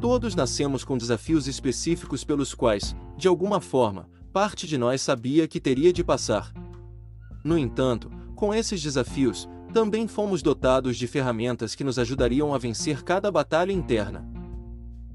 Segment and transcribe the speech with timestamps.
[0.00, 5.58] Todos nascemos com desafios específicos pelos quais, de alguma forma, parte de nós sabia que
[5.58, 6.52] teria de passar.
[7.42, 13.02] No entanto, com esses desafios, também fomos dotados de ferramentas que nos ajudariam a vencer
[13.02, 14.24] cada batalha interna.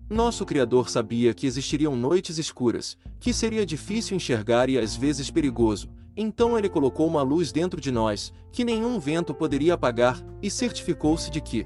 [0.10, 5.90] Nosso Criador sabia que existiriam noites escuras, que seria difícil enxergar e às vezes perigoso,
[6.16, 11.32] então ele colocou uma luz dentro de nós, que nenhum vento poderia apagar, e certificou-se
[11.32, 11.66] de que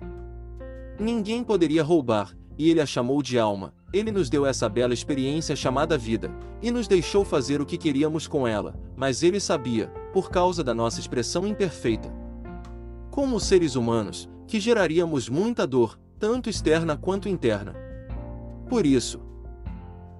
[0.99, 3.73] ninguém poderia roubar, e ele a chamou de alma.
[3.93, 8.27] Ele nos deu essa bela experiência chamada vida, e nos deixou fazer o que queríamos
[8.27, 12.13] com ela, mas ele sabia, por causa da nossa expressão imperfeita,
[13.11, 17.75] como seres humanos, que geraríamos muita dor, tanto externa quanto interna.
[18.69, 19.21] Por isso,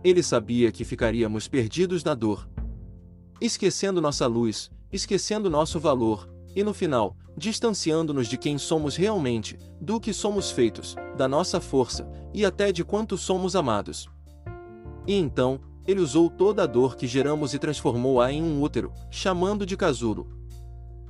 [0.04, 2.48] ele sabia que ficaríamos perdidos na dor,
[3.42, 10.00] esquecendo nossa luz, esquecendo nosso valor, e no final, distanciando-nos de quem somos realmente, do
[10.00, 14.10] que somos feitos, da nossa força, e até de quanto somos amados.
[15.06, 19.68] E então, ele usou toda a dor que geramos e transformou-a em um útero, chamando
[19.68, 20.28] de casulo.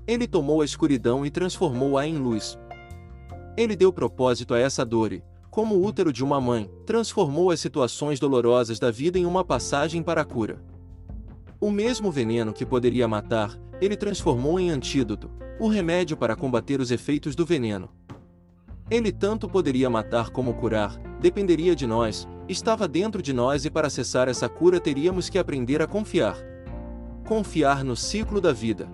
[0.06, 2.59] Ele tomou a escuridão e transformou-a em luz.
[3.56, 7.62] Ele deu propósito a essa dor e, como o útero de uma mãe, transformou as
[7.62, 10.62] situações dolorosas da vida em uma passagem para a cura.
[11.58, 16.92] O mesmo veneno que poderia matar, ele transformou em antídoto, o remédio para combater os
[16.92, 17.89] efeitos do veneno.
[18.89, 23.88] Ele tanto poderia matar como curar, dependeria de nós, estava dentro de nós e para
[23.88, 26.38] acessar essa cura teríamos que aprender a confiar.
[27.28, 28.89] Confiar no ciclo da vida.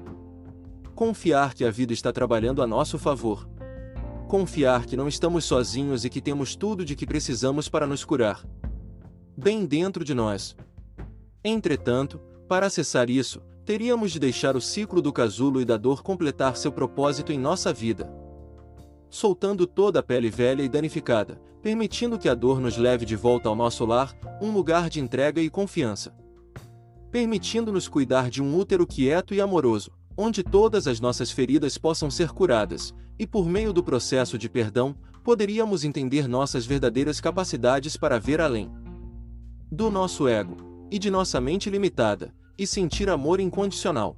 [0.95, 3.47] Confiar que a vida está trabalhando a nosso favor.
[4.28, 8.44] Confiar que não estamos sozinhos e que temos tudo de que precisamos para nos curar.
[9.38, 10.56] Bem dentro de nós.
[11.44, 16.58] Entretanto, para acessar isso, teríamos de deixar o ciclo do casulo e da dor completar
[16.58, 18.11] seu propósito em nossa vida.
[19.09, 23.47] Soltando toda a pele velha e danificada, permitindo que a dor nos leve de volta
[23.47, 26.14] ao nosso lar, um lugar de entrega e confiança.
[27.09, 32.31] Permitindo-nos cuidar de um útero quieto e amoroso, onde todas as nossas feridas possam ser
[32.31, 38.41] curadas, e por meio do processo de perdão, poderíamos entender nossas verdadeiras capacidades para ver
[38.41, 38.69] além
[39.72, 40.57] do nosso ego
[40.91, 44.18] e de nossa mente limitada, e sentir amor incondicional.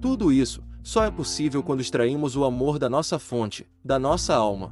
[0.00, 4.70] Tudo isso só é possível quando extraímos o amor da nossa fonte, da nossa alma.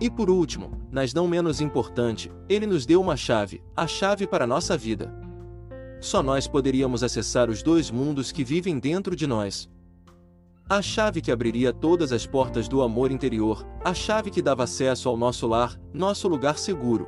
[0.00, 4.44] E por último, mas não menos importante, ele nos deu uma chave, a chave para
[4.44, 5.10] a nossa vida.
[6.00, 9.68] Só nós poderíamos acessar os dois mundos que vivem dentro de nós.
[10.68, 15.08] A chave que abriria todas as portas do amor interior, a chave que dava acesso
[15.08, 17.06] ao nosso lar, nosso lugar seguro,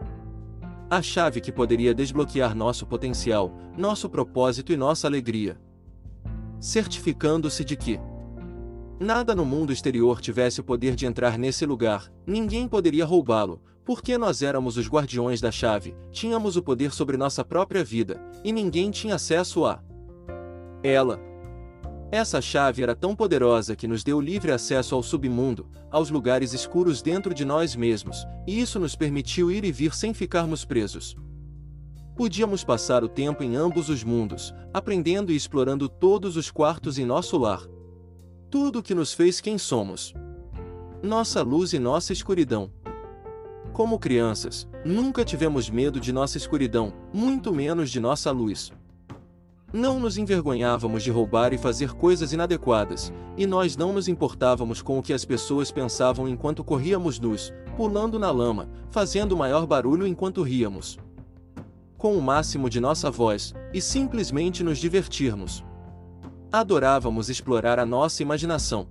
[0.90, 5.60] a chave que poderia desbloquear nosso potencial, nosso propósito e nossa alegria.
[6.58, 8.00] Certificando-se de que
[8.98, 14.16] nada no mundo exterior tivesse o poder de entrar nesse lugar, ninguém poderia roubá-lo, porque
[14.16, 18.90] nós éramos os guardiões da chave, tínhamos o poder sobre nossa própria vida, e ninguém
[18.90, 19.82] tinha acesso a
[20.82, 21.27] ela.
[22.10, 27.02] Essa chave era tão poderosa que nos deu livre acesso ao submundo, aos lugares escuros
[27.02, 31.14] dentro de nós mesmos, e isso nos permitiu ir e vir sem ficarmos presos.
[32.16, 37.04] Podíamos passar o tempo em ambos os mundos, aprendendo e explorando todos os quartos em
[37.04, 37.62] nosso lar.
[38.50, 40.14] Tudo o que nos fez quem somos.
[41.02, 42.72] Nossa luz e nossa escuridão.
[43.74, 48.72] Como crianças, nunca tivemos medo de nossa escuridão, muito menos de nossa luz.
[49.70, 54.98] Não nos envergonhávamos de roubar e fazer coisas inadequadas, e nós não nos importávamos com
[54.98, 60.42] o que as pessoas pensavam enquanto corríamos nus, pulando na lama, fazendo maior barulho enquanto
[60.42, 60.98] ríamos.
[61.98, 65.62] Com o máximo de nossa voz, e simplesmente nos divertirmos.
[66.50, 68.88] Adorávamos explorar a nossa imaginação.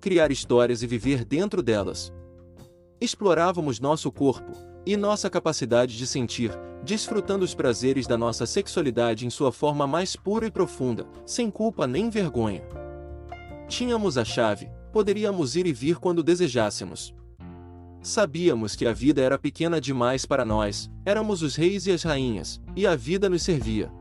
[0.00, 2.12] Criar histórias e viver dentro delas.
[3.00, 4.50] Explorávamos nosso corpo,
[4.84, 6.50] e nossa capacidade de sentir,
[6.88, 11.86] desfrutando os prazeres da nossa sexualidade em sua forma mais pura e profunda, sem culpa
[11.86, 12.62] nem vergonha.
[13.68, 17.14] Tínhamos a chave, poderíamos ir e vir quando desejássemos.
[18.00, 22.58] Sabíamos que a vida era pequena demais para nós, éramos os reis e as rainhas,
[22.74, 23.92] e a vida nos servia.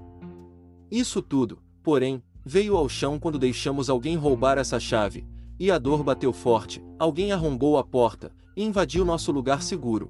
[0.89, 5.27] Isso tudo, porém, veio ao chão quando deixamos alguém roubar essa chave,
[5.59, 10.09] e a dor bateu forte, alguém arrombou a porta, e invadiu nosso lugar seguro.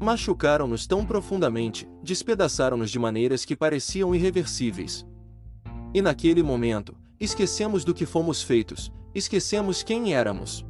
[0.00, 5.04] Machucaram-nos tão profundamente, despedaçaram-nos de maneiras que pareciam irreversíveis.
[5.92, 10.64] E naquele momento, esquecemos do que fomos feitos, esquecemos quem éramos.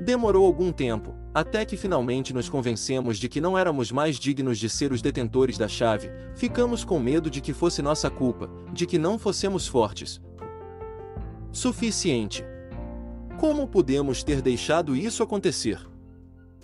[0.00, 4.68] Demorou algum tempo, até que finalmente nos convencemos de que não éramos mais dignos de
[4.68, 8.98] ser os detentores da chave, ficamos com medo de que fosse nossa culpa, de que
[8.98, 10.20] não fossemos fortes.
[11.52, 12.44] Suficiente.
[13.38, 15.78] Como podemos ter deixado isso acontecer?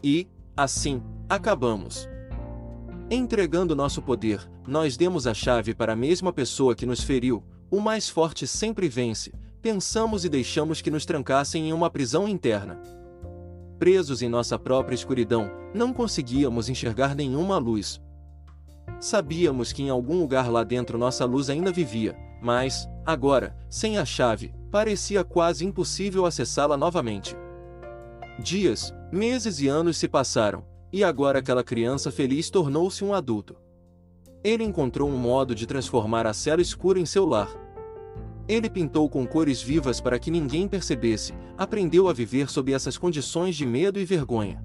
[0.03, 0.27] E,
[0.57, 2.09] assim, acabamos.
[3.09, 7.79] Entregando nosso poder, nós demos a chave para a mesma pessoa que nos feriu, o
[7.79, 9.33] mais forte sempre vence,
[9.63, 12.83] pensamos e deixamos que nos trancassem em uma prisão interna.
[13.79, 18.01] Presos em nossa própria escuridão, não conseguíamos enxergar nenhuma luz.
[18.99, 24.05] Sabíamos que em algum lugar lá dentro nossa luz ainda vivia, mas, agora, sem a
[24.05, 27.37] chave, parecia quase impossível acessá-la novamente.
[28.41, 33.57] Dias, meses e anos se passaram, e agora aquela criança feliz tornou-se um adulto.
[34.43, 37.51] Ele encontrou um modo de transformar a cela escura em seu lar.
[38.49, 43.55] Ele pintou com cores vivas para que ninguém percebesse, aprendeu a viver sob essas condições
[43.55, 44.63] de medo e vergonha.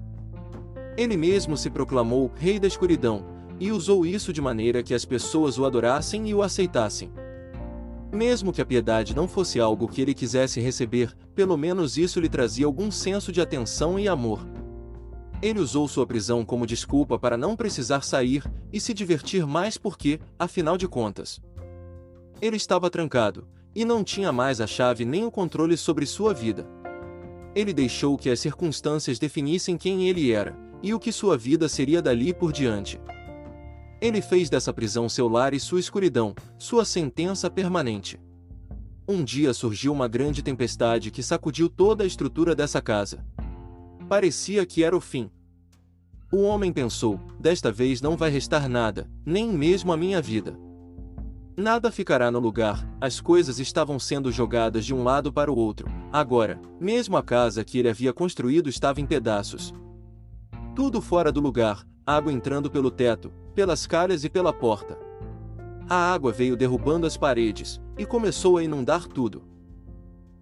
[0.96, 3.24] Ele mesmo se proclamou Rei da Escuridão,
[3.60, 7.10] e usou isso de maneira que as pessoas o adorassem e o aceitassem.
[8.12, 12.28] Mesmo que a piedade não fosse algo que ele quisesse receber, pelo menos isso lhe
[12.28, 14.46] trazia algum senso de atenção e amor.
[15.42, 18.42] Ele usou sua prisão como desculpa para não precisar sair
[18.72, 21.40] e se divertir mais porque, afinal de contas,
[22.40, 26.66] ele estava trancado e não tinha mais a chave nem o controle sobre sua vida.
[27.54, 32.00] Ele deixou que as circunstâncias definissem quem ele era e o que sua vida seria
[32.00, 33.00] dali por diante.
[34.00, 38.20] Ele fez dessa prisão seu lar e sua escuridão, sua sentença permanente.
[39.08, 43.24] Um dia surgiu uma grande tempestade que sacudiu toda a estrutura dessa casa.
[44.08, 45.30] Parecia que era o fim.
[46.32, 50.56] O homem pensou: desta vez não vai restar nada, nem mesmo a minha vida.
[51.56, 55.88] Nada ficará no lugar, as coisas estavam sendo jogadas de um lado para o outro.
[56.12, 59.74] Agora, mesmo a casa que ele havia construído estava em pedaços.
[60.74, 64.98] Tudo fora do lugar, água entrando pelo teto, pelas calhas e pela porta.
[65.88, 69.42] A água veio derrubando as paredes e começou a inundar tudo.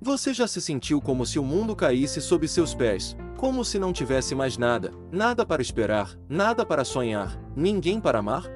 [0.00, 3.92] Você já se sentiu como se o mundo caísse sob seus pés, como se não
[3.92, 8.50] tivesse mais nada, nada para esperar, nada para sonhar, ninguém para amar?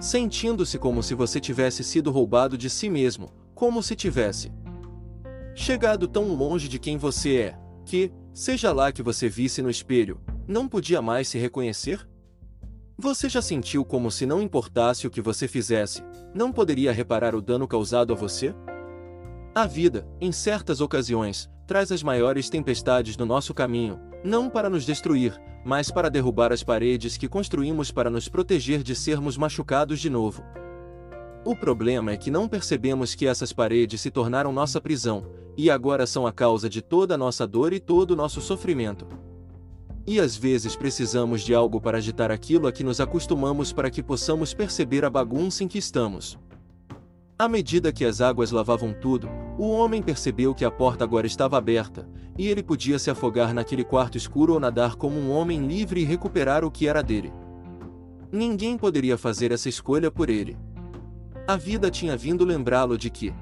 [0.00, 4.50] Sentindo-se como se você tivesse sido roubado de si mesmo, como se tivesse
[5.54, 10.18] chegado tão longe de quem você é, que, seja lá que você visse no espelho,
[10.48, 12.08] não podia mais se reconhecer?
[12.96, 16.02] Você já sentiu como se não importasse o que você fizesse,
[16.34, 18.54] não poderia reparar o dano causado a você?
[19.54, 24.84] A vida, em certas ocasiões, traz as maiores tempestades no nosso caminho, não para nos
[24.84, 30.10] destruir, mas para derrubar as paredes que construímos para nos proteger de sermos machucados de
[30.10, 30.42] novo.
[31.44, 35.24] O problema é que não percebemos que essas paredes se tornaram nossa prisão,
[35.56, 39.06] e agora são a causa de toda a nossa dor e todo o nosso sofrimento.
[40.04, 44.02] E às vezes precisamos de algo para agitar aquilo a que nos acostumamos para que
[44.02, 46.36] possamos perceber a bagunça em que estamos.
[47.40, 49.26] À medida que as águas lavavam tudo,
[49.56, 52.06] o homem percebeu que a porta agora estava aberta,
[52.36, 56.04] e ele podia se afogar naquele quarto escuro ou nadar como um homem livre e
[56.04, 57.32] recuperar o que era dele.
[58.30, 60.54] Ninguém poderia fazer essa escolha por ele.
[61.48, 63.32] A vida tinha vindo lembrá-lo de que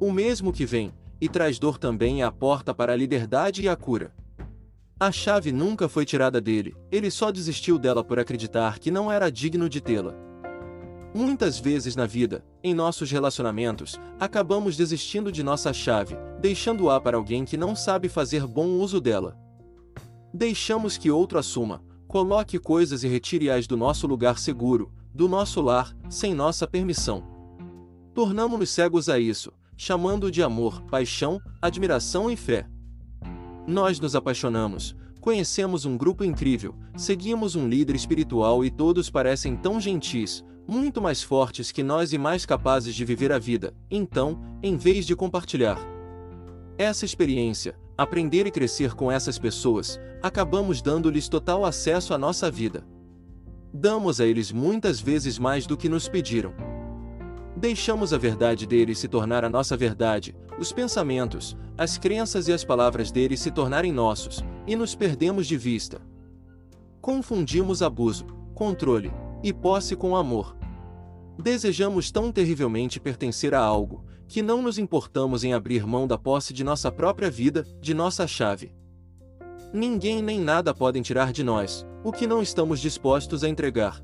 [0.00, 3.68] o mesmo que vem, e traz dor também é a porta para a liberdade e
[3.68, 4.12] a cura.
[4.98, 9.30] A chave nunca foi tirada dele, ele só desistiu dela por acreditar que não era
[9.30, 10.25] digno de tê-la.
[11.16, 17.42] Muitas vezes na vida, em nossos relacionamentos, acabamos desistindo de nossa chave, deixando-a para alguém
[17.42, 19.34] que não sabe fazer bom uso dela.
[20.30, 25.96] Deixamos que outro assuma, coloque coisas e retire-as do nosso lugar seguro, do nosso lar,
[26.10, 27.24] sem nossa permissão.
[28.12, 32.68] Tornamos-nos cegos a isso, chamando-o de amor, paixão, admiração e fé.
[33.66, 39.80] Nós nos apaixonamos, conhecemos um grupo incrível, seguimos um líder espiritual e todos parecem tão
[39.80, 44.76] gentis, muito mais fortes que nós e mais capazes de viver a vida, então, em
[44.76, 45.78] vez de compartilhar
[46.78, 52.86] essa experiência, aprender e crescer com essas pessoas, acabamos dando-lhes total acesso à nossa vida.
[53.72, 56.52] Damos a eles muitas vezes mais do que nos pediram.
[57.56, 62.62] Deixamos a verdade deles se tornar a nossa verdade, os pensamentos, as crenças e as
[62.62, 66.02] palavras deles se tornarem nossos, e nos perdemos de vista.
[67.00, 69.10] Confundimos abuso, controle
[69.42, 70.56] e posse com amor.
[71.38, 76.52] Desejamos tão terrivelmente pertencer a algo, que não nos importamos em abrir mão da posse
[76.52, 78.74] de nossa própria vida, de nossa chave.
[79.72, 84.02] Ninguém nem nada podem tirar de nós, o que não estamos dispostos a entregar.